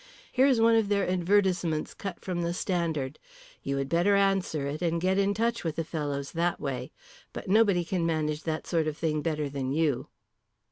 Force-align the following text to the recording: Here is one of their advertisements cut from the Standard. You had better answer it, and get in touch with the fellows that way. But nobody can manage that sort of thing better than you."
Here 0.31 0.47
is 0.47 0.59
one 0.59 0.73
of 0.75 0.89
their 0.89 1.07
advertisements 1.07 1.93
cut 1.93 2.19
from 2.21 2.41
the 2.41 2.55
Standard. 2.55 3.19
You 3.61 3.77
had 3.77 3.87
better 3.87 4.15
answer 4.15 4.65
it, 4.65 4.81
and 4.81 4.99
get 4.99 5.19
in 5.19 5.35
touch 5.35 5.63
with 5.63 5.75
the 5.75 5.83
fellows 5.83 6.31
that 6.31 6.59
way. 6.59 6.91
But 7.33 7.47
nobody 7.47 7.85
can 7.85 8.03
manage 8.03 8.41
that 8.41 8.65
sort 8.65 8.87
of 8.87 8.97
thing 8.97 9.21
better 9.21 9.47
than 9.47 9.71
you." 9.71 10.07